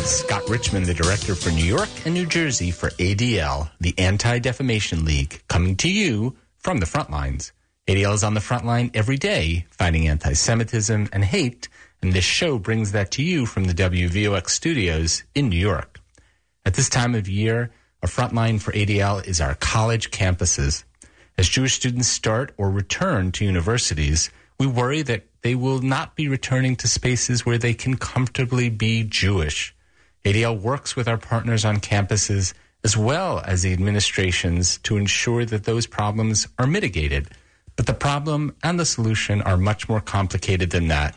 is 0.00 0.10
Scott 0.10 0.48
Richmond, 0.48 0.86
the 0.86 0.94
director 0.94 1.34
for 1.34 1.50
New 1.50 1.64
York 1.64 1.88
and 2.04 2.14
New 2.14 2.24
Jersey 2.24 2.70
for 2.70 2.88
ADL, 2.90 3.70
the 3.80 3.94
Anti 3.98 4.38
Defamation 4.38 5.04
League, 5.04 5.42
coming 5.48 5.76
to 5.76 5.90
you 5.90 6.36
from 6.58 6.80
the 6.80 6.86
front 6.86 7.10
lines. 7.10 7.52
ADL 7.86 8.14
is 8.14 8.24
on 8.24 8.34
the 8.34 8.40
front 8.40 8.64
line 8.64 8.90
every 8.94 9.18
day 9.18 9.66
fighting 9.70 10.08
anti 10.08 10.32
Semitism 10.32 11.08
and 11.12 11.24
hate, 11.24 11.68
and 12.00 12.12
this 12.12 12.24
show 12.24 12.58
brings 12.58 12.92
that 12.92 13.10
to 13.12 13.22
you 13.22 13.44
from 13.44 13.64
the 13.64 13.74
WVOX 13.74 14.50
studios 14.50 15.24
in 15.34 15.50
New 15.50 15.58
York. 15.58 16.00
At 16.64 16.74
this 16.74 16.88
time 16.88 17.14
of 17.14 17.28
year, 17.28 17.70
a 18.02 18.06
front 18.06 18.34
line 18.34 18.58
for 18.58 18.72
ADL 18.72 19.26
is 19.26 19.40
our 19.40 19.54
college 19.54 20.10
campuses. 20.10 20.84
As 21.36 21.48
Jewish 21.48 21.74
students 21.74 22.08
start 22.08 22.52
or 22.56 22.70
return 22.70 23.32
to 23.32 23.44
universities, 23.44 24.30
we 24.58 24.66
worry 24.66 25.02
that 25.02 25.26
they 25.42 25.54
will 25.54 25.80
not 25.80 26.16
be 26.16 26.28
returning 26.28 26.76
to 26.76 26.88
spaces 26.88 27.44
where 27.44 27.58
they 27.58 27.74
can 27.74 27.96
comfortably 27.96 28.70
be 28.70 29.04
Jewish. 29.04 29.74
ADL 30.24 30.60
works 30.60 30.96
with 30.96 31.08
our 31.08 31.16
partners 31.16 31.64
on 31.64 31.78
campuses 31.78 32.52
as 32.84 32.96
well 32.96 33.42
as 33.46 33.62
the 33.62 33.72
administrations 33.72 34.78
to 34.78 34.96
ensure 34.96 35.44
that 35.44 35.64
those 35.64 35.86
problems 35.86 36.46
are 36.58 36.66
mitigated. 36.66 37.28
But 37.76 37.86
the 37.86 37.94
problem 37.94 38.54
and 38.62 38.78
the 38.78 38.84
solution 38.84 39.40
are 39.42 39.56
much 39.56 39.88
more 39.88 40.00
complicated 40.00 40.70
than 40.70 40.88
that. 40.88 41.16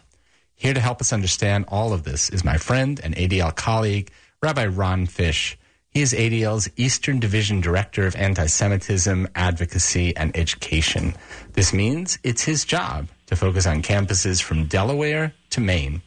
Here 0.55 0.73
to 0.73 0.79
help 0.79 1.01
us 1.01 1.11
understand 1.11 1.65
all 1.67 1.91
of 1.91 2.03
this 2.03 2.29
is 2.29 2.45
my 2.45 2.57
friend 2.57 2.99
and 3.03 3.15
ADL 3.15 3.55
colleague, 3.55 4.11
Rabbi 4.41 4.67
Ron 4.67 5.05
Fish. 5.05 5.57
He 5.89 6.01
is 6.01 6.13
ADL's 6.13 6.69
Eastern 6.77 7.19
Division 7.19 7.61
Director 7.61 8.07
of 8.07 8.15
Anti 8.15 8.47
Semitism, 8.47 9.27
Advocacy, 9.35 10.15
and 10.15 10.35
Education. 10.35 11.13
This 11.51 11.73
means 11.73 12.17
it's 12.23 12.43
his 12.43 12.65
job 12.65 13.09
to 13.27 13.35
focus 13.35 13.67
on 13.67 13.81
campuses 13.81 14.41
from 14.41 14.65
Delaware 14.65 15.33
to 15.51 15.61
Maine. 15.61 16.01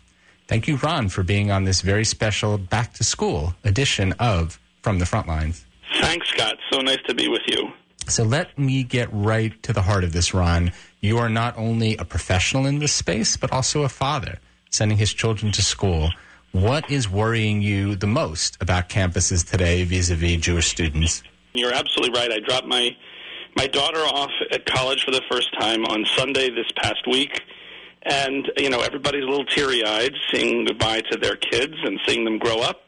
Thank 0.47 0.69
you, 0.69 0.77
Ron, 0.77 1.09
for 1.09 1.23
being 1.23 1.51
on 1.51 1.65
this 1.65 1.81
very 1.81 2.05
special 2.05 2.57
back 2.57 2.93
to 2.95 3.05
school 3.05 3.55
edition 3.65 4.13
of 4.21 4.61
From 4.83 4.99
the 5.01 5.05
Frontlines. 5.05 5.65
Thanks, 6.01 6.29
Scott. 6.29 6.57
So 6.71 6.81
nice 6.81 7.03
to 7.09 7.15
be 7.15 7.29
with 7.29 7.43
you. 7.47 7.73
So 8.09 8.23
let 8.23 8.57
me 8.57 8.85
get 8.85 9.09
right 9.13 9.61
to 9.65 9.73
the 9.73 9.83
heart 9.83 10.05
of 10.05 10.13
this, 10.13 10.33
Ron. 10.33 10.73
You 11.01 11.19
are 11.19 11.29
not 11.29 11.59
only 11.59 11.97
a 11.97 12.05
professional 12.05 12.67
in 12.67 12.79
this 12.79 12.93
space, 12.93 13.37
but 13.37 13.53
also 13.53 13.83
a 13.83 13.89
father, 13.89 14.39
sending 14.71 14.99
his 14.99 15.13
children 15.13 15.51
to 15.53 15.63
school. 15.63 16.11
What 16.53 16.89
is 16.91 17.09
worrying 17.09 17.61
you 17.61 17.97
the 17.97 18.07
most 18.07 18.57
about 18.61 18.89
campuses 18.89 19.49
today 19.49 19.83
vis 19.83 20.11
a 20.11 20.15
vis 20.15 20.41
Jewish 20.41 20.69
students? 20.69 21.25
You're 21.55 21.75
absolutely 21.75 22.19
right. 22.19 22.31
I 22.31 22.39
dropped 22.39 22.67
my 22.67 22.97
my 23.57 23.67
daughter 23.67 24.01
off 24.01 24.31
at 24.53 24.67
college 24.67 25.03
for 25.05 25.11
the 25.11 25.23
first 25.31 25.49
time 25.59 25.85
on 25.87 26.05
Sunday 26.17 26.51
this 26.51 26.71
past 26.77 27.07
week. 27.11 27.43
And, 28.09 28.51
you 28.57 28.71
know, 28.71 28.81
everybody's 28.81 29.25
a 29.25 29.27
little 29.27 29.45
teary 29.45 29.85
eyed 29.85 30.15
seeing 30.33 30.65
goodbye 30.65 31.03
to 31.11 31.19
their 31.19 31.37
kids 31.37 31.75
and 31.83 31.99
seeing 32.07 32.25
them 32.25 32.39
grow 32.39 32.61
up. 32.61 32.81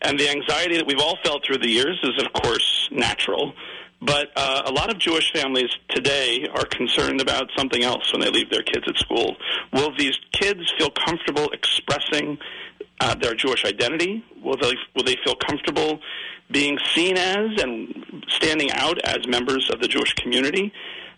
And 0.00 0.18
the 0.18 0.30
anxiety 0.30 0.76
that 0.76 0.86
we've 0.86 0.98
all 0.98 1.18
felt 1.22 1.44
through 1.44 1.58
the 1.58 1.70
years 1.70 1.98
is, 2.02 2.22
of 2.24 2.32
course, 2.32 2.88
natural. 2.90 3.52
But 4.00 4.30
uh, 4.34 4.62
a 4.66 4.72
lot 4.72 4.90
of 4.90 4.98
Jewish 4.98 5.32
families 5.32 5.70
today 5.88 6.48
are 6.52 6.64
concerned 6.64 7.20
about 7.20 7.50
something 7.56 7.84
else 7.84 8.12
when 8.12 8.20
they 8.20 8.30
leave 8.30 8.50
their 8.50 8.62
kids 8.62 8.84
at 8.88 8.96
school. 8.96 9.36
Will 9.72 9.94
these 9.96 10.18
kids 10.32 10.60
feel 10.76 10.90
comfortable 10.90 11.48
expressing 11.50 12.38
uh, 13.00 13.14
their 13.14 13.34
Jewish 13.34 13.64
identity? 13.64 14.24
Will 14.42 14.56
they 14.56 14.74
will 14.96 15.04
they 15.04 15.16
feel 15.24 15.36
comfortable 15.36 16.00
being 16.50 16.78
seen 16.94 17.16
as 17.16 17.62
and 17.62 18.24
standing 18.28 18.72
out 18.72 18.98
as 19.04 19.26
members 19.28 19.70
of 19.72 19.80
the 19.80 19.88
Jewish 19.88 20.14
community, 20.14 20.72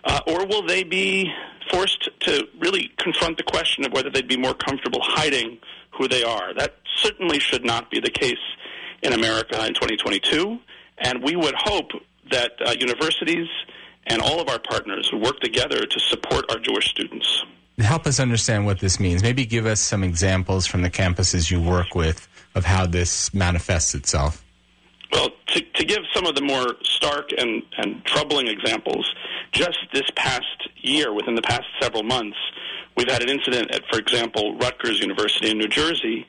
uh, 0.04 0.20
or 0.26 0.46
will 0.46 0.66
they 0.66 0.82
be 0.82 1.30
forced 1.70 2.08
to 2.20 2.46
really 2.58 2.90
confront 2.98 3.36
the 3.36 3.42
question 3.42 3.84
of 3.84 3.92
whether 3.92 4.10
they'd 4.10 4.28
be 4.28 4.36
more 4.36 4.54
comfortable 4.54 5.00
hiding 5.02 5.58
who 5.92 6.08
they 6.08 6.22
are? 6.22 6.54
That 6.54 6.76
certainly 6.96 7.38
should 7.38 7.64
not 7.64 7.90
be 7.90 8.00
the 8.00 8.10
case 8.10 8.34
in 9.02 9.12
America 9.12 9.64
in 9.66 9.74
2022, 9.74 10.58
and 10.98 11.22
we 11.22 11.36
would 11.36 11.54
hope 11.56 11.90
that 12.30 12.52
uh, 12.64 12.74
universities 12.78 13.48
and 14.06 14.20
all 14.20 14.40
of 14.40 14.48
our 14.48 14.58
partners 14.58 15.10
work 15.12 15.40
together 15.40 15.80
to 15.80 16.00
support 16.00 16.44
our 16.50 16.58
Jewish 16.58 16.88
students 16.88 17.44
help 17.82 18.06
us 18.06 18.20
understand 18.20 18.66
what 18.66 18.78
this 18.78 19.00
means. 19.00 19.22
Maybe 19.22 19.44
give 19.44 19.66
us 19.66 19.80
some 19.80 20.04
examples 20.04 20.66
from 20.66 20.82
the 20.82 20.90
campuses 20.90 21.50
you 21.50 21.60
work 21.60 21.94
with 21.94 22.28
of 22.54 22.64
how 22.64 22.86
this 22.86 23.34
manifests 23.34 23.94
itself. 23.94 24.43
Well, 25.14 25.30
to, 25.46 25.60
to 25.60 25.84
give 25.84 26.00
some 26.12 26.26
of 26.26 26.34
the 26.34 26.42
more 26.42 26.74
stark 26.82 27.30
and, 27.38 27.62
and 27.78 28.04
troubling 28.04 28.48
examples, 28.48 29.08
just 29.52 29.78
this 29.92 30.10
past 30.16 30.68
year, 30.78 31.14
within 31.14 31.36
the 31.36 31.42
past 31.42 31.62
several 31.80 32.02
months, 32.02 32.36
we've 32.96 33.08
had 33.08 33.22
an 33.22 33.28
incident 33.28 33.72
at, 33.72 33.82
for 33.92 34.00
example, 34.00 34.56
Rutgers 34.56 34.98
University 34.98 35.50
in 35.50 35.58
New 35.58 35.68
Jersey, 35.68 36.26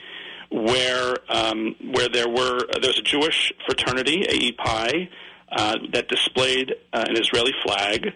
where 0.52 1.16
um, 1.30 1.76
where 1.94 2.08
there 2.10 2.30
were 2.30 2.60
there's 2.80 3.00
a 3.00 3.02
Jewish 3.02 3.52
fraternity, 3.66 4.22
AEPI, 4.22 5.10
uh, 5.52 5.76
that 5.92 6.08
displayed 6.08 6.76
uh, 6.94 7.06
an 7.08 7.18
Israeli 7.18 7.54
flag. 7.66 8.10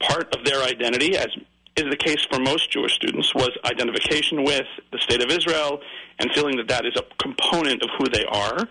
Part 0.00 0.34
of 0.36 0.44
their 0.44 0.62
identity, 0.62 1.16
as 1.16 1.28
is 1.76 1.84
the 1.90 1.96
case 1.96 2.26
for 2.30 2.38
most 2.38 2.70
Jewish 2.70 2.92
students, 2.92 3.34
was 3.34 3.50
identification 3.64 4.44
with 4.44 4.66
the 4.92 4.98
state 4.98 5.22
of 5.22 5.30
Israel 5.30 5.80
and 6.18 6.30
feeling 6.32 6.58
that 6.58 6.68
that 6.68 6.84
is 6.84 6.92
a 6.96 7.22
component 7.22 7.82
of 7.82 7.88
who 7.98 8.08
they 8.10 8.26
are. 8.26 8.68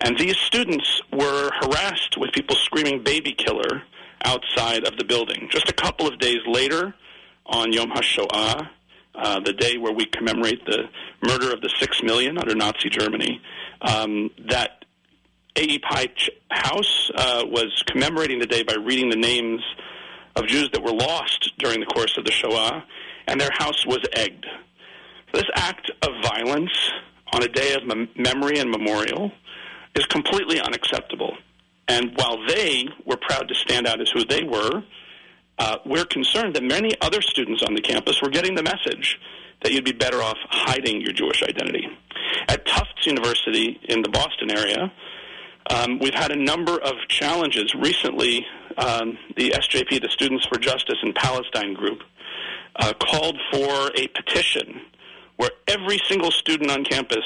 And 0.00 0.18
these 0.18 0.36
students 0.36 1.02
were 1.12 1.50
harassed 1.60 2.16
with 2.16 2.32
people 2.32 2.56
screaming 2.56 3.02
baby 3.02 3.32
killer 3.32 3.82
outside 4.24 4.86
of 4.86 4.96
the 4.96 5.04
building. 5.04 5.48
Just 5.50 5.68
a 5.68 5.72
couple 5.72 6.06
of 6.06 6.18
days 6.18 6.40
later, 6.46 6.94
on 7.46 7.72
Yom 7.72 7.90
HaShoah, 7.90 8.68
uh, 9.14 9.40
the 9.40 9.52
day 9.52 9.78
where 9.78 9.92
we 9.92 10.06
commemorate 10.06 10.64
the 10.66 10.84
murder 11.22 11.52
of 11.52 11.60
the 11.60 11.70
six 11.80 12.02
million 12.02 12.38
under 12.38 12.54
Nazi 12.54 12.88
Germany, 12.88 13.40
um, 13.82 14.30
that 14.48 14.84
AEPI 15.56 16.28
House 16.50 17.10
uh, 17.14 17.42
was 17.46 17.82
commemorating 17.86 18.38
the 18.38 18.46
day 18.46 18.62
by 18.62 18.74
reading 18.74 19.10
the 19.10 19.16
names 19.16 19.60
of 20.36 20.46
Jews 20.46 20.70
that 20.72 20.82
were 20.82 20.92
lost 20.92 21.52
during 21.58 21.80
the 21.80 21.86
course 21.86 22.16
of 22.16 22.24
the 22.24 22.30
Shoah, 22.30 22.84
and 23.26 23.40
their 23.40 23.50
house 23.52 23.84
was 23.86 24.00
egged. 24.12 24.46
This 25.32 25.44
act 25.54 25.90
of 26.02 26.10
violence 26.22 26.70
on 27.32 27.42
a 27.42 27.48
day 27.48 27.74
of 27.74 27.84
mem- 27.84 28.08
memory 28.16 28.58
and 28.58 28.70
memorial 28.70 29.32
is 29.98 30.06
completely 30.06 30.60
unacceptable. 30.60 31.36
And 31.88 32.12
while 32.16 32.38
they 32.46 32.88
were 33.04 33.16
proud 33.16 33.48
to 33.48 33.54
stand 33.54 33.86
out 33.86 34.00
as 34.00 34.10
who 34.10 34.24
they 34.24 34.44
were, 34.44 34.82
uh, 35.58 35.78
we're 35.84 36.04
concerned 36.04 36.54
that 36.54 36.62
many 36.62 36.92
other 37.00 37.20
students 37.20 37.62
on 37.62 37.74
the 37.74 37.80
campus 37.80 38.22
were 38.22 38.30
getting 38.30 38.54
the 38.54 38.62
message 38.62 39.18
that 39.62 39.72
you'd 39.72 39.84
be 39.84 39.92
better 39.92 40.22
off 40.22 40.36
hiding 40.50 41.00
your 41.00 41.12
Jewish 41.12 41.42
identity. 41.42 41.88
At 42.48 42.64
Tufts 42.66 43.06
University 43.06 43.80
in 43.88 44.02
the 44.02 44.08
Boston 44.08 44.50
area, 44.56 44.92
um, 45.70 45.98
we've 45.98 46.14
had 46.14 46.30
a 46.30 46.36
number 46.36 46.78
of 46.78 46.94
challenges. 47.08 47.74
Recently, 47.74 48.46
um, 48.76 49.18
the 49.36 49.50
SJP, 49.50 50.00
the 50.00 50.08
Students 50.10 50.46
for 50.46 50.58
Justice 50.58 50.98
in 51.02 51.12
Palestine 51.12 51.74
group, 51.74 52.02
uh, 52.76 52.92
called 52.94 53.36
for 53.50 53.90
a 53.96 54.06
petition 54.08 54.80
where 55.36 55.50
every 55.66 56.00
single 56.08 56.30
student 56.30 56.70
on 56.70 56.84
campus 56.84 57.24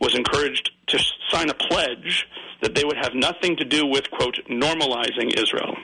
was 0.00 0.14
encouraged 0.14 0.70
to 0.88 0.98
sign 1.30 1.50
a 1.50 1.54
pledge 1.54 2.26
that 2.62 2.74
they 2.74 2.84
would 2.84 2.96
have 2.96 3.14
nothing 3.14 3.56
to 3.56 3.64
do 3.64 3.86
with, 3.86 4.10
quote, 4.10 4.38
normalizing 4.48 5.38
Israel. 5.40 5.76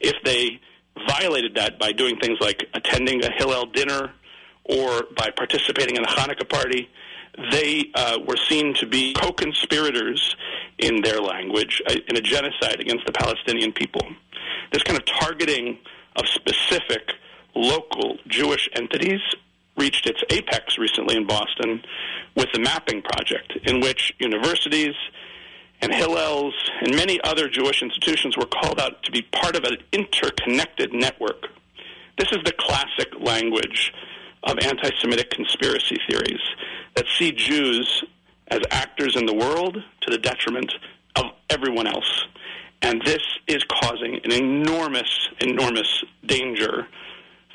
If 0.00 0.16
they 0.24 0.60
violated 1.08 1.54
that 1.54 1.78
by 1.78 1.92
doing 1.92 2.16
things 2.18 2.38
like 2.40 2.68
attending 2.74 3.24
a 3.24 3.30
Hillel 3.36 3.66
dinner 3.66 4.12
or 4.64 5.04
by 5.16 5.30
participating 5.30 5.96
in 5.96 6.04
a 6.04 6.08
Hanukkah 6.08 6.48
party, 6.48 6.88
they 7.50 7.90
uh, 7.94 8.18
were 8.26 8.36
seen 8.48 8.74
to 8.74 8.86
be 8.86 9.14
co 9.14 9.32
conspirators 9.32 10.36
in 10.78 11.00
their 11.02 11.20
language 11.20 11.80
uh, 11.88 11.94
in 12.08 12.16
a 12.16 12.20
genocide 12.20 12.80
against 12.80 13.06
the 13.06 13.12
Palestinian 13.12 13.72
people. 13.72 14.02
This 14.72 14.82
kind 14.82 14.98
of 14.98 15.06
targeting 15.06 15.78
of 16.16 16.26
specific 16.28 17.12
local 17.54 18.18
Jewish 18.28 18.68
entities 18.74 19.20
reached 19.76 20.06
its 20.06 20.22
apex 20.30 20.78
recently 20.78 21.16
in 21.16 21.26
Boston 21.26 21.82
with 22.36 22.48
the 22.52 22.60
Mapping 22.60 23.02
Project, 23.02 23.54
in 23.64 23.80
which 23.80 24.12
universities 24.18 24.94
and 25.80 25.92
Hillels 25.92 26.52
and 26.80 26.94
many 26.94 27.20
other 27.22 27.48
Jewish 27.48 27.82
institutions 27.82 28.36
were 28.36 28.46
called 28.46 28.78
out 28.80 29.02
to 29.02 29.10
be 29.10 29.22
part 29.22 29.56
of 29.56 29.64
an 29.64 29.78
interconnected 29.92 30.92
network. 30.92 31.48
This 32.18 32.30
is 32.30 32.38
the 32.44 32.52
classic 32.52 33.08
language 33.20 33.92
of 34.44 34.58
anti 34.62 34.90
Semitic 35.00 35.30
conspiracy 35.30 35.96
theories 36.08 36.40
that 36.94 37.06
see 37.18 37.32
Jews 37.32 38.04
as 38.48 38.60
actors 38.70 39.16
in 39.16 39.26
the 39.26 39.34
world 39.34 39.76
to 40.02 40.10
the 40.10 40.18
detriment 40.18 40.72
of 41.16 41.26
everyone 41.50 41.86
else. 41.86 42.26
And 42.82 43.00
this 43.04 43.22
is 43.46 43.64
causing 43.64 44.20
an 44.24 44.32
enormous, 44.32 45.28
enormous 45.40 46.04
danger 46.26 46.86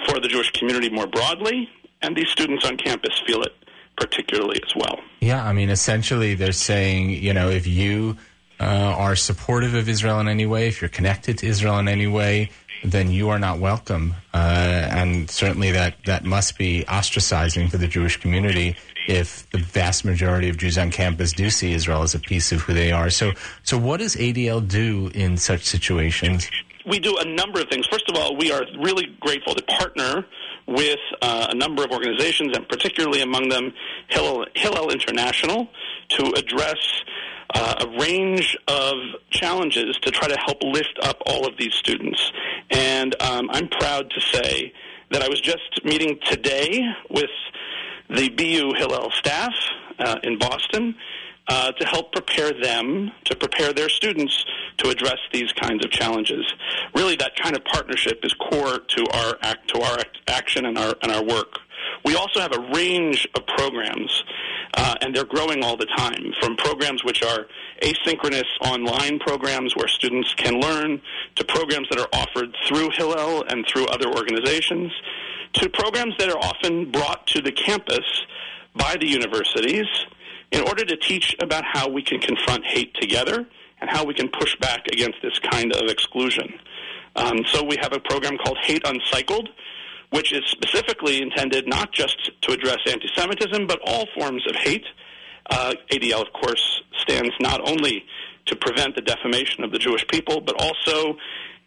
for 0.05 0.19
the 0.19 0.27
Jewish 0.27 0.51
community 0.51 0.89
more 0.89 1.07
broadly, 1.07 1.69
and 2.01 2.15
these 2.15 2.29
students 2.29 2.65
on 2.65 2.77
campus 2.77 3.21
feel 3.25 3.41
it 3.41 3.53
particularly 3.97 4.61
as 4.65 4.73
well. 4.75 4.99
Yeah, 5.19 5.43
I 5.43 5.53
mean, 5.53 5.69
essentially, 5.69 6.35
they're 6.35 6.51
saying, 6.51 7.09
you 7.09 7.33
know, 7.33 7.49
if 7.49 7.65
you 7.65 8.17
uh, 8.59 8.63
are 8.63 9.15
supportive 9.15 9.73
of 9.73 9.89
Israel 9.89 10.19
in 10.19 10.27
any 10.27 10.45
way, 10.45 10.67
if 10.67 10.81
you're 10.81 10.89
connected 10.89 11.39
to 11.39 11.47
Israel 11.47 11.79
in 11.79 11.87
any 11.87 12.07
way, 12.07 12.51
then 12.83 13.09
you 13.11 13.29
are 13.29 13.39
not 13.39 13.59
welcome. 13.59 14.13
Uh, 14.33 14.87
and 14.91 15.29
certainly 15.29 15.71
that, 15.71 15.95
that 16.05 16.23
must 16.23 16.57
be 16.57 16.83
ostracizing 16.87 17.69
for 17.69 17.77
the 17.77 17.87
Jewish 17.87 18.17
community 18.17 18.75
if 19.07 19.49
the 19.51 19.57
vast 19.57 20.05
majority 20.05 20.49
of 20.49 20.57
Jews 20.57 20.77
on 20.77 20.91
campus 20.91 21.31
do 21.31 21.49
see 21.49 21.73
Israel 21.73 22.03
as 22.03 22.13
a 22.13 22.19
piece 22.19 22.51
of 22.51 22.61
who 22.61 22.73
they 22.73 22.91
are. 22.91 23.09
So, 23.09 23.31
so 23.63 23.77
what 23.77 23.99
does 23.99 24.15
ADL 24.15 24.67
do 24.67 25.09
in 25.13 25.37
such 25.37 25.63
situations? 25.63 26.49
We 26.85 26.99
do 26.99 27.17
a 27.17 27.25
number 27.25 27.59
of 27.61 27.67
things. 27.69 27.87
First 27.87 28.09
of 28.09 28.15
all, 28.15 28.35
we 28.35 28.51
are 28.51 28.63
really 28.79 29.07
grateful 29.19 29.55
to 29.55 29.63
partner 29.63 30.25
with 30.67 30.99
uh, 31.21 31.47
a 31.49 31.55
number 31.55 31.83
of 31.83 31.91
organizations, 31.91 32.55
and 32.55 32.67
particularly 32.67 33.21
among 33.21 33.49
them 33.49 33.73
Hillel, 34.09 34.45
Hillel 34.53 34.89
International, 34.91 35.67
to 36.09 36.33
address 36.35 36.77
uh, 37.53 37.85
a 37.85 37.99
range 37.99 38.57
of 38.67 38.93
challenges 39.29 39.97
to 40.01 40.11
try 40.11 40.27
to 40.27 40.37
help 40.37 40.61
lift 40.63 40.99
up 41.01 41.21
all 41.25 41.47
of 41.47 41.57
these 41.57 41.73
students. 41.73 42.31
And 42.69 43.19
um, 43.21 43.49
I'm 43.51 43.69
proud 43.69 44.09
to 44.11 44.21
say 44.21 44.73
that 45.11 45.21
I 45.21 45.29
was 45.29 45.39
just 45.39 45.83
meeting 45.85 46.19
today 46.25 46.81
with 47.09 47.29
the 48.09 48.29
BU 48.29 48.73
Hillel 48.77 49.11
staff 49.11 49.53
uh, 49.99 50.17
in 50.23 50.37
Boston 50.37 50.95
uh, 51.47 51.71
to 51.71 51.87
help 51.87 52.11
prepare 52.11 52.51
them 52.51 53.11
to 53.25 53.35
prepare 53.35 53.71
their 53.71 53.89
students 53.89 54.45
to 54.77 54.89
address 54.89 55.17
these 55.33 55.51
kinds 55.53 55.83
of 55.83 55.91
challenges. 55.91 56.45
Really, 56.95 57.15
that 57.17 57.35
kind 57.35 57.55
of 57.55 57.63
partnership 57.65 58.19
is 58.23 58.33
core 58.33 58.79
to 58.79 59.05
our 59.13 59.37
act, 59.41 59.69
to 59.73 59.81
our 59.81 59.97
action 60.27 60.65
and 60.65 60.77
our 60.77 60.95
and 61.01 61.11
our 61.11 61.23
work. 61.23 61.59
We 62.05 62.15
also 62.15 62.39
have 62.39 62.53
a 62.53 62.59
range 62.73 63.27
of 63.35 63.45
programs, 63.45 64.23
uh, 64.75 64.95
and 65.01 65.15
they're 65.15 65.25
growing 65.25 65.63
all 65.63 65.77
the 65.77 65.85
time. 65.97 66.33
From 66.41 66.55
programs 66.55 67.03
which 67.03 67.23
are 67.23 67.47
asynchronous 67.81 68.45
online 68.61 69.19
programs 69.19 69.75
where 69.75 69.87
students 69.87 70.33
can 70.35 70.59
learn, 70.59 71.01
to 71.35 71.45
programs 71.45 71.87
that 71.89 71.99
are 71.99 72.09
offered 72.13 72.55
through 72.67 72.89
Hillel 72.91 73.43
and 73.49 73.65
through 73.67 73.87
other 73.87 74.07
organizations, 74.07 74.91
to 75.53 75.69
programs 75.69 76.15
that 76.19 76.29
are 76.29 76.37
often 76.37 76.91
brought 76.91 77.25
to 77.27 77.41
the 77.41 77.51
campus 77.51 78.05
by 78.75 78.95
the 78.99 79.07
universities 79.07 79.87
in 80.51 80.61
order 80.61 80.85
to 80.85 80.95
teach 80.95 81.35
about 81.41 81.63
how 81.65 81.89
we 81.89 82.01
can 82.01 82.19
confront 82.19 82.65
hate 82.65 82.93
together 82.95 83.45
and 83.79 83.89
how 83.89 84.03
we 84.03 84.13
can 84.13 84.29
push 84.29 84.55
back 84.59 84.87
against 84.91 85.17
this 85.21 85.37
kind 85.39 85.73
of 85.73 85.89
exclusion. 85.89 86.53
Um, 87.15 87.39
so 87.51 87.63
we 87.63 87.77
have 87.81 87.93
a 87.93 87.99
program 87.99 88.37
called 88.37 88.57
Hate 88.61 88.83
Uncycled, 88.83 89.49
which 90.11 90.31
is 90.31 90.43
specifically 90.47 91.21
intended 91.21 91.67
not 91.67 91.91
just 91.91 92.31
to 92.41 92.53
address 92.53 92.77
anti-Semitism, 92.87 93.67
but 93.67 93.79
all 93.85 94.05
forms 94.17 94.45
of 94.47 94.55
hate. 94.55 94.85
Uh, 95.49 95.73
ADL, 95.91 96.21
of 96.21 96.33
course, 96.33 96.81
stands 97.01 97.33
not 97.39 97.67
only 97.67 98.03
to 98.45 98.55
prevent 98.55 98.95
the 98.95 99.01
defamation 99.01 99.63
of 99.63 99.71
the 99.71 99.79
Jewish 99.79 100.05
people, 100.07 100.41
but 100.41 100.55
also 100.61 101.17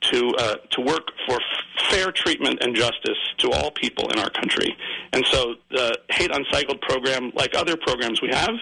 to 0.01 0.35
uh, 0.39 0.57
to 0.71 0.81
work 0.81 1.09
for 1.27 1.35
f- 1.37 1.91
fair 1.91 2.11
treatment 2.11 2.63
and 2.63 2.75
justice 2.75 3.19
to 3.39 3.51
all 3.51 3.71
people 3.71 4.09
in 4.11 4.19
our 4.19 4.31
country. 4.31 4.75
And 5.13 5.25
so 5.31 5.57
the 5.71 5.99
Hate 6.11 6.31
Uncycled 6.31 6.81
program, 6.81 7.33
like 7.35 7.55
other 7.55 7.77
programs 7.77 8.23
we 8.23 8.29
have, 8.31 8.55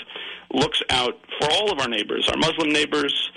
looks 0.53 0.83
out 0.91 1.15
for 1.39 1.49
all 1.51 1.71
of 1.71 1.79
our 1.79 1.89
neighbors, 1.89 2.29
our 2.29 2.37
Muslim 2.37 2.71
neighbors, 2.71 3.31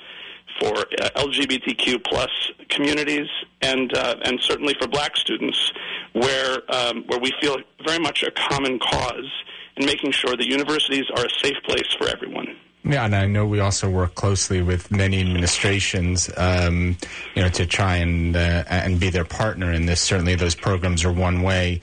for 0.61 0.77
uh, 0.77 1.09
LGBTQ 1.15 2.03
plus 2.03 2.29
communities, 2.69 3.27
and 3.61 3.95
uh, 3.97 4.15
and 4.23 4.39
certainly 4.41 4.75
for 4.79 4.87
Black 4.87 5.17
students, 5.17 5.71
where 6.13 6.59
um, 6.69 7.03
where 7.07 7.19
we 7.19 7.33
feel 7.41 7.57
very 7.85 7.99
much 7.99 8.23
a 8.23 8.31
common 8.31 8.79
cause 8.79 9.29
in 9.77 9.85
making 9.85 10.11
sure 10.11 10.37
that 10.37 10.45
universities 10.45 11.05
are 11.17 11.25
a 11.25 11.29
safe 11.29 11.57
place 11.63 11.91
for 11.97 12.07
everyone. 12.07 12.55
Yeah, 12.83 13.05
and 13.05 13.15
I 13.15 13.25
know 13.27 13.45
we 13.45 13.59
also 13.59 13.89
work 13.89 14.15
closely 14.15 14.61
with 14.61 14.91
many 14.91 15.19
administrations, 15.19 16.31
um, 16.37 16.97
you 17.35 17.41
know, 17.43 17.49
to 17.49 17.65
try 17.65 17.97
and 17.97 18.35
uh, 18.35 18.63
and 18.69 18.99
be 18.99 19.09
their 19.09 19.25
partner 19.25 19.71
in 19.71 19.85
this. 19.87 20.01
Certainly, 20.01 20.35
those 20.35 20.55
programs 20.55 21.03
are 21.05 21.11
one 21.11 21.41
way. 21.41 21.81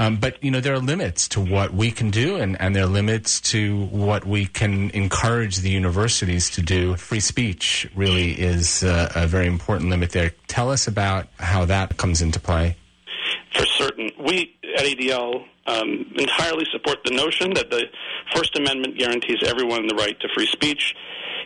Um, 0.00 0.16
but 0.16 0.42
you 0.42 0.50
know 0.50 0.60
there 0.60 0.72
are 0.72 0.78
limits 0.78 1.28
to 1.28 1.42
what 1.42 1.74
we 1.74 1.90
can 1.90 2.08
do, 2.10 2.36
and, 2.36 2.58
and 2.58 2.74
there 2.74 2.84
are 2.84 2.86
limits 2.86 3.38
to 3.52 3.84
what 3.88 4.24
we 4.24 4.46
can 4.46 4.88
encourage 4.92 5.58
the 5.58 5.68
universities 5.68 6.48
to 6.50 6.62
do. 6.62 6.96
Free 6.96 7.20
speech 7.20 7.86
really 7.94 8.30
is 8.30 8.82
uh, 8.82 9.12
a 9.14 9.26
very 9.26 9.46
important 9.46 9.90
limit 9.90 10.12
there. 10.12 10.32
Tell 10.48 10.70
us 10.70 10.86
about 10.86 11.26
how 11.38 11.66
that 11.66 11.98
comes 11.98 12.22
into 12.22 12.40
play. 12.40 12.78
For 13.52 13.66
certain, 13.66 14.10
we 14.18 14.56
at 14.74 14.86
ADL 14.86 15.44
um, 15.66 16.10
entirely 16.16 16.64
support 16.72 17.00
the 17.04 17.10
notion 17.10 17.52
that 17.52 17.70
the 17.70 17.84
First 18.34 18.56
Amendment 18.56 18.96
guarantees 18.96 19.42
everyone 19.44 19.86
the 19.86 19.96
right 19.96 20.18
to 20.20 20.28
free 20.34 20.46
speech, 20.46 20.94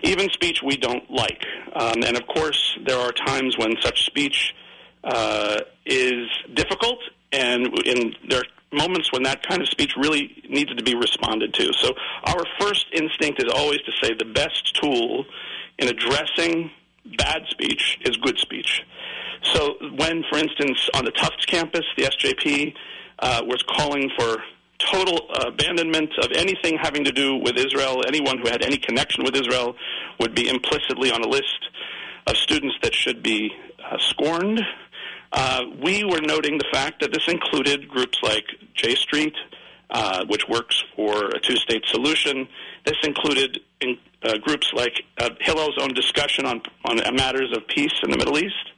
even 0.05 0.31
speech 0.31 0.61
we 0.65 0.77
don't 0.77 1.11
like. 1.11 1.45
Um, 1.75 2.05
and 2.05 2.17
of 2.17 2.29
course, 2.29 2.79
there 2.87 3.01
are 3.01 3.11
times 3.11 3.59
when 3.59 3.75
such 3.81 4.07
speech 4.07 4.55
uh, 5.03 5.59
is 5.85 6.29
difficult 6.55 7.01
and 7.35 7.79
in 7.85 8.15
there 8.29 8.41
are 8.41 8.45
moments 8.73 9.13
when 9.13 9.23
that 9.23 9.47
kind 9.47 9.63
of 9.63 9.69
speech 9.69 9.95
really 9.97 10.43
needs 10.49 10.75
to 10.75 10.83
be 10.83 10.95
responded 10.95 11.55
to. 11.55 11.73
So 11.75 11.95
our 12.25 12.45
first 12.61 12.87
instinct 12.93 13.43
is 13.43 13.53
always 13.53 13.81
to 13.83 13.93
say 14.03 14.15
the 14.15 14.25
best 14.25 14.75
tool 14.81 15.25
in 15.79 15.89
addressing 15.89 16.71
bad 17.17 17.43
speech 17.51 17.99
is 18.05 18.17
good 18.19 18.39
speech. 18.39 18.83
So 19.53 19.77
when, 19.97 20.25
for 20.31 20.39
instance, 20.39 20.89
on 20.95 21.05
the 21.05 21.11
Tufts 21.11 21.45
campus, 21.47 21.85
the 21.97 22.05
SJP 22.05 22.75
uh, 23.19 23.43
was 23.47 23.63
calling 23.63 24.11
for 24.19 24.39
total 24.79 25.29
abandonment 25.47 26.11
of 26.23 26.31
anything 26.35 26.79
having 26.81 27.05
to 27.05 27.13
do 27.13 27.37
with 27.37 27.57
Israel, 27.57 28.03
anyone 28.07 28.39
who 28.39 28.49
had 28.49 28.63
any 28.63 28.79
connection 28.79 29.25
with 29.25 29.37
Israel 29.37 29.77
would 30.21 30.35
be 30.35 30.49
implicitly 30.49 31.11
on 31.11 31.23
a 31.23 31.29
list 31.29 31.69
of 32.27 32.37
students 32.37 32.77
that 32.83 32.95
should 32.95 33.23
be 33.23 33.53
uh, 33.85 33.99
scorned 33.99 34.61
uh, 35.35 35.65
we 35.83 36.05
were 36.05 36.21
noting 36.21 36.59
the 36.59 36.67
fact 36.73 37.01
that 37.01 37.13
this 37.13 37.27
included 37.29 37.89
groups 37.89 38.19
like 38.23 38.47
J 38.75 38.95
Street, 38.95 39.35
uh, 39.91 40.25
which 40.27 40.49
works 40.49 40.83
for 40.95 41.27
a 41.27 41.41
two-state 41.41 41.85
solution. 41.87 42.49
This 42.85 42.97
included 43.03 43.61
in, 43.81 43.99
uh, 44.23 44.39
groups 44.39 44.73
like 44.73 45.03
uh, 45.19 45.31
Hillel's 45.41 45.77
own 45.81 45.93
discussion 45.93 46.47
on, 46.47 46.63
on 46.85 46.97
matters 47.17 47.51
of 47.57 47.67
peace 47.67 47.93
in 48.05 48.11
the 48.11 48.17
Middle 48.17 48.39
East. 48.39 48.71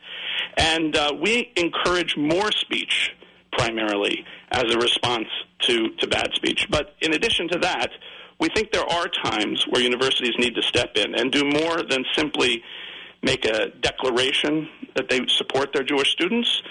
And 0.57 0.97
uh, 0.97 1.13
we 1.21 1.53
encourage 1.57 2.17
more 2.17 2.51
speech 2.51 3.13
primarily 3.53 4.25
as 4.51 4.65
a 4.65 4.79
response 4.79 5.29
to, 5.61 5.91
to 5.99 6.07
bad 6.07 6.31
speech. 6.35 6.67
But 6.71 6.95
in 7.03 7.13
addition 7.13 7.49
to 7.49 7.59
that, 7.59 7.91
we 8.39 8.49
think 8.49 8.73
there 8.73 8.85
are 8.91 9.09
times 9.09 9.65
where 9.69 9.83
universities 9.83 10.35
need 10.39 10.55
to 10.55 10.63
step 10.63 10.97
in 10.97 11.15
and 11.15 11.31
do 11.31 11.45
more 11.45 11.83
than 11.83 12.05
simply 12.15 12.63
make 13.23 13.45
a 13.45 13.71
declaration 13.81 14.69
that 14.95 15.09
they 15.09 15.21
support 15.29 15.73
their 15.73 15.83
Jewish 15.83 16.11
students, 16.11 16.63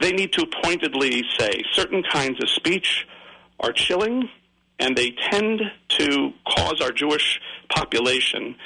they 0.00 0.12
need 0.12 0.32
to 0.34 0.46
pointedly 0.62 1.22
say 1.38 1.62
certain 1.72 2.02
kinds 2.02 2.42
of 2.42 2.50
speech 2.50 3.06
are 3.60 3.72
chilling 3.72 4.28
and 4.78 4.96
they 4.96 5.10
tend 5.30 5.62
to 5.88 6.32
cause 6.46 6.80
our 6.82 6.92
Jewish 6.92 7.40
population 7.70 8.56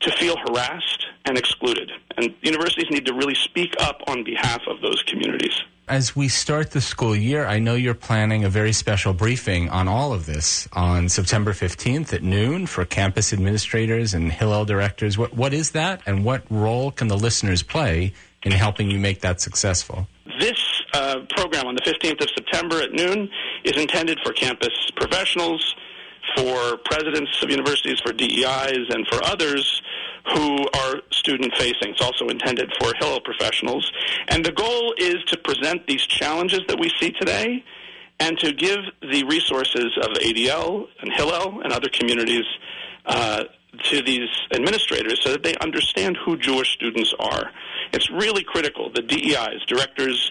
to 0.00 0.10
feel 0.12 0.36
harassed 0.36 1.06
and 1.24 1.38
excluded. 1.38 1.90
And 2.16 2.34
universities 2.42 2.90
need 2.90 3.06
to 3.06 3.14
really 3.14 3.36
speak 3.36 3.74
up 3.80 4.00
on 4.08 4.24
behalf 4.24 4.62
of 4.66 4.80
those 4.80 5.02
communities. 5.04 5.54
As 5.88 6.14
we 6.14 6.28
start 6.28 6.70
the 6.70 6.80
school 6.80 7.14
year, 7.14 7.44
I 7.44 7.58
know 7.58 7.74
you're 7.74 7.92
planning 7.92 8.44
a 8.44 8.48
very 8.48 8.72
special 8.72 9.12
briefing 9.12 9.68
on 9.68 9.88
all 9.88 10.12
of 10.12 10.26
this 10.26 10.68
on 10.72 11.08
September 11.08 11.52
15th 11.52 12.12
at 12.12 12.22
noon 12.22 12.66
for 12.66 12.84
campus 12.84 13.32
administrators 13.32 14.14
and 14.14 14.30
Hillel 14.30 14.64
directors. 14.64 15.18
What, 15.18 15.34
what 15.34 15.52
is 15.52 15.72
that, 15.72 16.00
and 16.06 16.24
what 16.24 16.44
role 16.50 16.92
can 16.92 17.08
the 17.08 17.16
listeners 17.16 17.64
play 17.64 18.12
in 18.44 18.52
helping 18.52 18.90
you 18.92 18.98
make 19.00 19.22
that 19.22 19.40
successful? 19.40 20.06
This 20.38 20.82
uh, 20.94 21.20
program 21.30 21.66
on 21.66 21.74
the 21.74 21.82
15th 21.82 22.20
of 22.22 22.28
September 22.32 22.80
at 22.80 22.92
noon 22.92 23.28
is 23.64 23.76
intended 23.76 24.20
for 24.24 24.32
campus 24.32 24.70
professionals, 24.94 25.74
for 26.36 26.76
presidents 26.84 27.42
of 27.42 27.50
universities, 27.50 28.00
for 28.00 28.12
DEIs, 28.12 28.86
and 28.88 29.04
for 29.08 29.22
others 29.24 29.82
who 30.32 30.68
are 30.68 31.02
student 31.10 31.52
facing. 31.58 31.90
It's 31.90 32.00
also 32.00 32.28
intended 32.28 32.72
for 32.80 32.92
Hillel 32.98 33.20
professionals. 33.20 33.90
And 34.28 34.44
the 34.44 34.52
goal 34.52 34.94
is 34.98 35.16
to 35.28 35.38
present 35.38 35.86
these 35.86 36.02
challenges 36.02 36.60
that 36.68 36.78
we 36.78 36.90
see 37.00 37.10
today 37.12 37.64
and 38.20 38.38
to 38.38 38.52
give 38.52 38.78
the 39.00 39.24
resources 39.24 39.98
of 40.00 40.10
ADL 40.18 40.86
and 41.00 41.12
Hillel 41.12 41.60
and 41.62 41.72
other 41.72 41.88
communities 41.88 42.44
uh, 43.06 43.44
to 43.90 44.02
these 44.02 44.28
administrators 44.52 45.20
so 45.22 45.32
that 45.32 45.42
they 45.42 45.56
understand 45.56 46.16
who 46.24 46.36
Jewish 46.36 46.72
students 46.72 47.12
are. 47.18 47.50
It's 47.92 48.10
really 48.10 48.44
critical. 48.44 48.90
The 48.94 49.02
DEIs, 49.02 49.64
Directors 49.66 50.30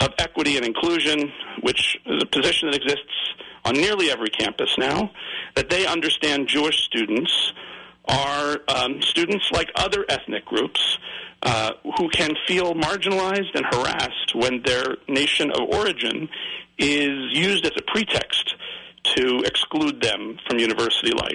of 0.00 0.14
Equity 0.18 0.56
and 0.56 0.64
Inclusion, 0.64 1.32
which 1.62 1.98
is 2.06 2.22
a 2.22 2.26
position 2.26 2.70
that 2.70 2.76
exists 2.76 3.34
on 3.64 3.74
nearly 3.74 4.10
every 4.10 4.30
campus 4.30 4.76
now, 4.78 5.10
that 5.56 5.68
they 5.68 5.86
understand 5.86 6.48
Jewish 6.48 6.84
students 6.84 7.52
are 8.08 8.58
um, 8.68 9.02
students 9.02 9.50
like 9.52 9.70
other 9.74 10.04
ethnic 10.08 10.44
groups 10.44 10.98
uh, 11.42 11.72
who 11.98 12.08
can 12.08 12.34
feel 12.46 12.74
marginalized 12.74 13.54
and 13.54 13.64
harassed 13.66 14.34
when 14.34 14.62
their 14.62 14.96
nation 15.08 15.50
of 15.50 15.68
origin 15.68 16.28
is 16.78 17.32
used 17.32 17.64
as 17.64 17.72
a 17.76 17.82
pretext 17.82 18.54
to 19.14 19.42
exclude 19.44 20.00
them 20.00 20.38
from 20.46 20.58
university 20.58 21.12
life. 21.12 21.32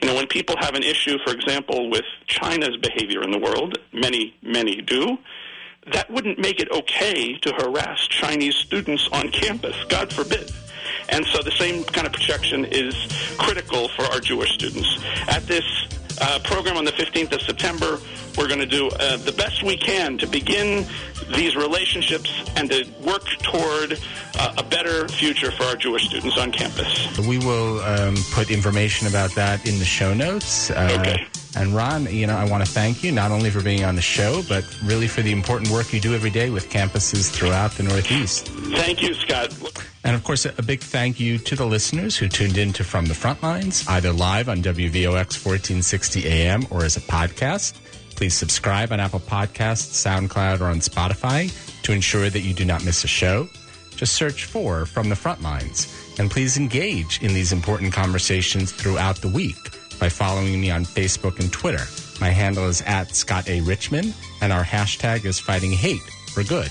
You 0.00 0.08
know, 0.08 0.14
when 0.14 0.26
people 0.26 0.56
have 0.58 0.74
an 0.74 0.82
issue, 0.82 1.16
for 1.24 1.32
example, 1.32 1.90
with 1.90 2.04
China's 2.26 2.76
behavior 2.76 3.22
in 3.22 3.30
the 3.30 3.38
world, 3.38 3.78
many, 3.92 4.34
many 4.42 4.82
do, 4.82 5.18
that 5.92 6.10
wouldn't 6.10 6.38
make 6.38 6.60
it 6.60 6.70
okay 6.70 7.36
to 7.38 7.52
harass 7.52 8.06
Chinese 8.08 8.56
students 8.56 9.08
on 9.12 9.30
campus. 9.30 9.76
God 9.88 10.12
forbid. 10.12 10.50
And 11.08 11.24
so 11.26 11.42
the 11.42 11.52
same 11.52 11.84
kind 11.84 12.06
of 12.06 12.12
protection 12.12 12.64
is 12.64 12.94
critical 13.38 13.88
for 13.88 14.02
our 14.06 14.20
Jewish 14.20 14.52
students. 14.52 15.00
At 15.28 15.46
this 15.46 15.64
uh, 16.20 16.38
program 16.44 16.76
on 16.76 16.84
the 16.84 16.92
15th 16.92 17.32
of 17.32 17.42
September, 17.42 17.98
we're 18.36 18.48
going 18.48 18.60
to 18.60 18.66
do 18.66 18.88
uh, 18.88 19.16
the 19.18 19.32
best 19.32 19.62
we 19.62 19.76
can 19.76 20.18
to 20.18 20.26
begin 20.26 20.86
these 21.34 21.56
relationships 21.56 22.30
and 22.56 22.70
to 22.70 22.84
work 23.04 23.24
toward 23.42 23.98
uh, 24.38 24.54
a 24.58 24.62
better 24.62 25.08
future 25.08 25.50
for 25.50 25.64
our 25.64 25.76
Jewish 25.76 26.06
students 26.06 26.36
on 26.38 26.52
campus. 26.52 27.18
We 27.18 27.38
will 27.38 27.80
um, 27.80 28.16
put 28.32 28.50
information 28.50 29.06
about 29.06 29.34
that 29.34 29.66
in 29.66 29.78
the 29.78 29.84
show 29.84 30.14
notes. 30.14 30.70
Uh, 30.70 30.96
okay. 31.00 31.26
And 31.56 31.74
Ron, 31.74 32.04
you 32.12 32.26
know, 32.26 32.36
I 32.36 32.44
want 32.44 32.64
to 32.64 32.70
thank 32.70 33.02
you 33.02 33.12
not 33.12 33.30
only 33.30 33.48
for 33.48 33.62
being 33.62 33.84
on 33.84 33.94
the 33.96 34.02
show, 34.02 34.42
but 34.46 34.64
really 34.84 35.08
for 35.08 35.22
the 35.22 35.32
important 35.32 35.70
work 35.70 35.92
you 35.92 36.00
do 36.00 36.14
every 36.14 36.30
day 36.30 36.50
with 36.50 36.68
campuses 36.68 37.30
throughout 37.30 37.72
the 37.72 37.82
Northeast. 37.82 38.48
Thank 38.48 39.00
you, 39.00 39.14
Scott. 39.14 39.54
And 40.06 40.14
of 40.14 40.22
course, 40.22 40.44
a 40.46 40.62
big 40.62 40.78
thank 40.78 41.18
you 41.18 41.36
to 41.36 41.56
the 41.56 41.66
listeners 41.66 42.16
who 42.16 42.28
tuned 42.28 42.58
in 42.58 42.72
to 42.74 42.84
From 42.84 43.06
the 43.06 43.12
Frontlines, 43.12 43.88
either 43.88 44.12
live 44.12 44.48
on 44.48 44.62
WVOX 44.62 45.44
1460 45.44 46.28
AM 46.28 46.64
or 46.70 46.84
as 46.84 46.96
a 46.96 47.00
podcast. 47.00 47.74
Please 48.14 48.32
subscribe 48.32 48.92
on 48.92 49.00
Apple 49.00 49.18
Podcasts, 49.18 50.06
SoundCloud, 50.06 50.60
or 50.60 50.66
on 50.66 50.78
Spotify 50.78 51.52
to 51.82 51.90
ensure 51.90 52.30
that 52.30 52.42
you 52.42 52.54
do 52.54 52.64
not 52.64 52.84
miss 52.84 53.02
a 53.02 53.08
show. 53.08 53.48
Just 53.96 54.14
search 54.14 54.44
for 54.44 54.86
From 54.86 55.08
the 55.08 55.16
Frontlines 55.16 55.92
And 56.20 56.30
please 56.30 56.56
engage 56.56 57.20
in 57.20 57.34
these 57.34 57.52
important 57.52 57.92
conversations 57.92 58.70
throughout 58.70 59.16
the 59.16 59.28
week 59.28 59.56
by 59.98 60.08
following 60.08 60.60
me 60.60 60.70
on 60.70 60.84
Facebook 60.84 61.40
and 61.40 61.52
Twitter. 61.52 61.84
My 62.20 62.30
handle 62.30 62.68
is 62.68 62.80
at 62.82 63.16
Scott 63.16 63.48
A. 63.48 63.60
Richmond, 63.62 64.14
and 64.40 64.52
our 64.52 64.62
hashtag 64.62 65.24
is 65.24 65.40
Fighting 65.40 65.72
Hate 65.72 66.02
for 66.32 66.44
Good. 66.44 66.70